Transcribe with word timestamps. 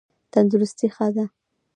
تندرستي 0.33 0.87
ښه 0.95 1.07
ده. 1.15 1.25